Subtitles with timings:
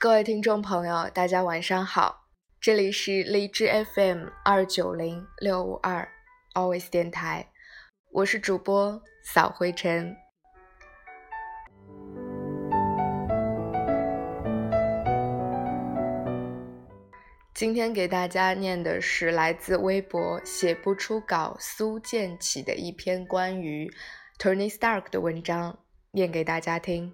[0.00, 2.28] 各位听众朋友，大家晚上好，
[2.60, 6.08] 这里是荔枝 FM 二九零六五二
[6.54, 7.48] Always 电台，
[8.12, 10.16] 我是主播扫灰尘。
[17.52, 23.92] 今天给大家念的是来自微博写不出稿苏建起的一篇关于
[24.38, 25.76] Tony Stark 的文章，
[26.12, 27.12] 念给大家听。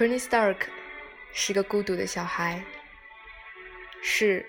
[0.00, 0.56] Tony Stark
[1.34, 2.64] 是个孤独的小孩，
[4.02, 4.46] 是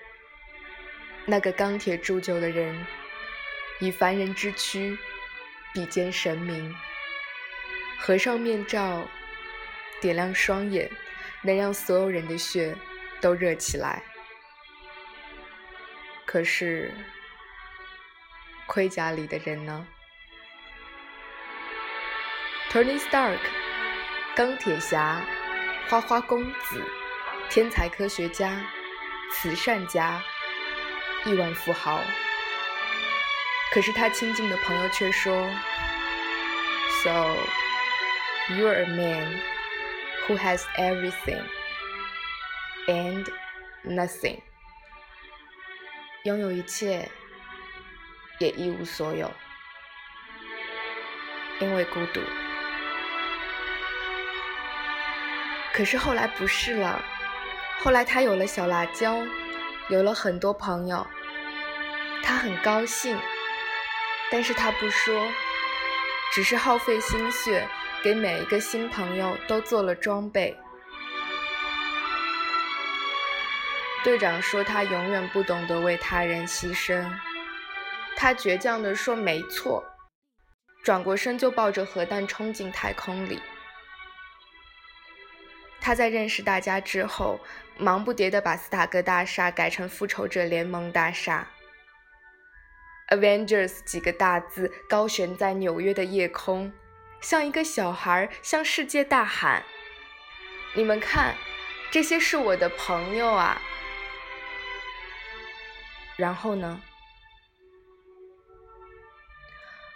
[1.26, 2.86] 那个钢铁铸就的人，
[3.78, 4.96] 以凡人之躯
[5.74, 6.74] 比肩神明。
[7.98, 9.06] 合上面罩，
[10.00, 10.90] 点亮双眼，
[11.42, 12.74] 能让所有人的血
[13.20, 14.02] 都热起来。
[16.24, 16.94] 可是，
[18.66, 19.86] 盔甲里的人呢
[22.70, 23.40] ？Tony Stark，
[24.34, 25.22] 钢铁侠。
[25.92, 26.82] 花花公子，
[27.50, 28.64] 天才科学家，
[29.30, 30.22] 慈善家，
[31.26, 32.00] 亿万富豪。
[33.74, 35.46] 可是他亲近的朋友却说
[37.02, 37.36] ：“So
[38.48, 39.38] you're a man
[40.26, 41.44] who has everything
[42.86, 43.30] and
[43.84, 44.40] nothing，
[46.24, 47.10] 拥有一切，
[48.38, 49.30] 也一无所有，
[51.60, 52.22] 因为孤独。”
[55.72, 57.02] 可是后来不是了，
[57.80, 59.16] 后来他有了小辣椒，
[59.88, 61.06] 有了很多朋友，
[62.22, 63.18] 他很高兴，
[64.30, 65.28] 但是他不说，
[66.32, 67.66] 只是耗费心血
[68.02, 70.56] 给每一个新朋友都做了装备。
[74.04, 77.10] 队长说他永远不懂得为他人牺牲，
[78.14, 79.82] 他倔强地说没错，
[80.84, 83.40] 转过身就抱着核弹冲进太空里。
[85.82, 87.40] 他在认识大家之后，
[87.76, 91.48] 忙不迭地把斯塔克大厦改成复仇者联盟大厦
[93.08, 96.72] ，Avengers 几个大字高悬在纽约的夜空，
[97.20, 99.64] 像一个小孩向世界大喊
[100.74, 101.34] ：“你们看，
[101.90, 103.60] 这些是我的朋友啊！”
[106.16, 106.80] 然后呢？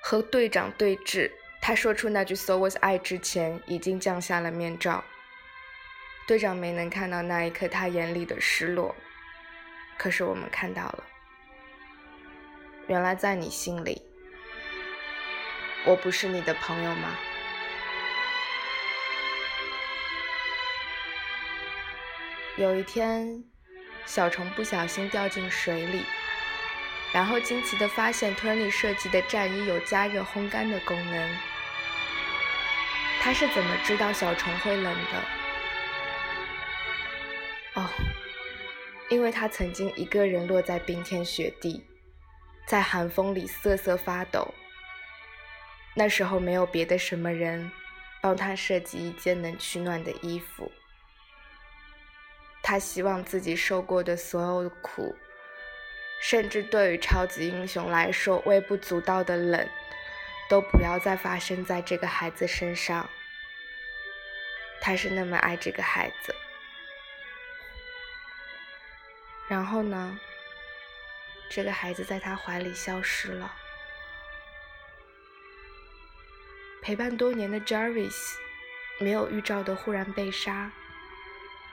[0.01, 1.31] 和队长对峙，
[1.61, 5.05] 他说出那句 “So was I” 之前，已经降下了面罩。
[6.27, 8.97] 队长没能看到那一刻他眼里的失落，
[9.97, 11.05] 可是我们看到了。
[12.89, 14.03] 原来在你心里，
[15.85, 17.17] 我不是你的朋友吗？
[22.57, 23.45] 有一天，
[24.05, 26.05] 小虫不小心掉进水里，
[27.13, 31.39] 然后惊奇地发现托尼设计的战衣有加热烘干的功能。
[33.21, 35.46] 他是怎么知道小虫会冷的？
[39.09, 41.87] 因为他曾经一个人落在冰天雪地，
[42.67, 44.53] 在寒风里瑟瑟发抖。
[45.95, 47.71] 那时候没有别的什么人
[48.21, 50.71] 帮他设计一件能取暖的衣服。
[52.63, 55.17] 他希望自己受过的所有的苦，
[56.21, 59.69] 甚至对于超级英雄来说微不足道的冷，
[60.51, 63.09] 都不要再发生在这个孩子身上。
[64.81, 66.35] 他是那么爱这个孩子。
[69.49, 70.19] 然后呢？
[71.49, 73.55] 这个孩子在他怀里消失了。
[76.83, 78.35] 陪伴多年的 Jarvis
[78.99, 80.73] 没有预兆的忽然被杀。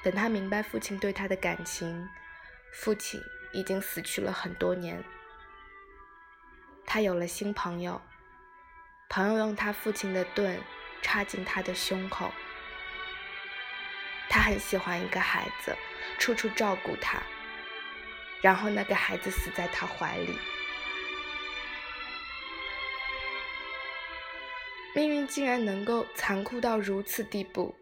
[0.04, 2.08] 等他明白父亲对他的感情，
[2.72, 3.20] 父亲
[3.52, 5.04] 已经死去了很多年。
[6.86, 8.02] 他有了新朋友，
[9.10, 10.62] 朋友用他父亲的盾
[11.02, 12.32] 插进他的胸口。
[14.30, 15.76] 他很喜欢一个孩子，
[16.20, 17.22] 处处照顾他。
[18.44, 20.38] 然后那个孩子死在他怀里，
[24.94, 27.74] 命运竟然能够残酷到如此地步，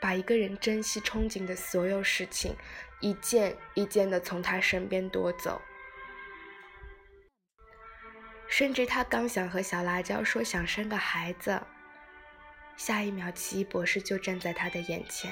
[0.00, 2.56] 把一个人珍惜、憧憬的所有事情，
[3.00, 5.60] 一件一件的从他身边夺走，
[8.48, 11.62] 甚至他刚想和小辣椒说想生个孩子，
[12.78, 15.30] 下一秒奇异博士就站在他的眼前。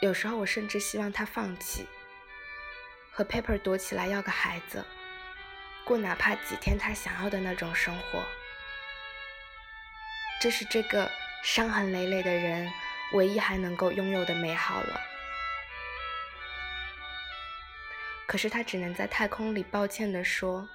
[0.00, 1.86] 有时候我甚至希望他放弃，
[3.10, 4.84] 和 Pepper 躲起来要个孩子，
[5.84, 8.24] 过哪怕几天他想要的那种生活。
[10.40, 11.10] 这是这个
[11.42, 12.72] 伤痕累累的人
[13.12, 15.00] 唯一还能够拥有的美好了。
[18.28, 20.68] 可是他只能在太空里抱歉地说：“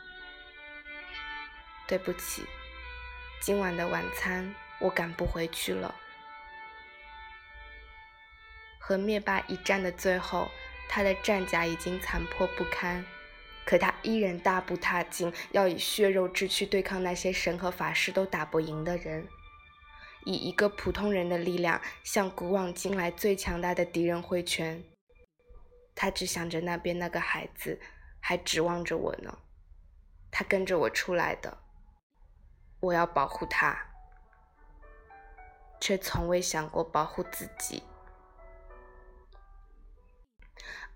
[1.87, 2.45] 对不起，
[3.39, 5.95] 今晚的晚餐我赶不回去了。”
[8.85, 10.49] 和灭霸一战的最后，
[10.89, 13.05] 他的战甲已经残破不堪，
[13.65, 19.25] 可他依然大步踏进，要以血肉之躯对抗那些神和法师都打不赢的人，
[20.25, 24.83] 以一个普通人的力量向古往今来最强大的敌人挥拳。
[25.95, 27.79] 他只想着那边那个孩子，
[28.19, 29.37] 还指望着我呢。
[30.29, 31.57] 他跟着我出来的，
[32.81, 33.93] 我要保护他，
[35.79, 37.81] 却从未想过保护自己。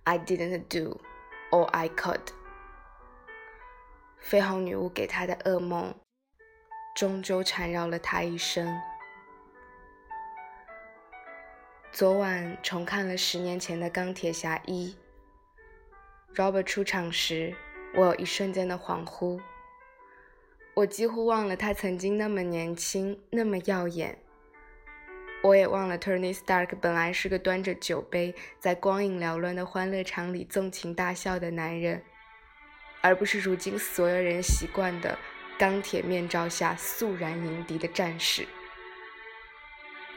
[0.07, 1.01] I didn't do
[1.51, 2.21] all I could。
[4.23, 5.93] 绯红女巫给他的噩梦，
[6.95, 8.73] 终究缠绕了他一生。
[11.91, 14.95] 昨晚重看了十年前的《钢铁侠一》
[16.37, 17.53] ，Robert 出场时，
[17.93, 19.41] 我有一瞬间的恍惚，
[20.73, 24.17] 我几乎忘了他曾经那么年轻，那么耀眼。
[25.43, 32.03] 我也忘了 Tony Stark 本来是个端着酒杯在光影缭乱的欢乐场里纵情大笑的男人，
[33.01, 35.17] 而不是如今所有人习惯的
[35.57, 38.45] 钢铁面罩下肃然迎敌的战士。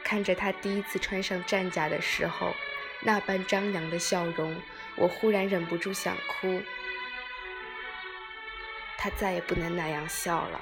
[0.03, 2.53] 看着他第一次穿上战甲的时候，
[3.01, 4.53] 那般张扬的笑容，
[4.97, 6.61] 我忽然忍不住想哭。
[8.97, 10.59] 他再也不能那样笑了。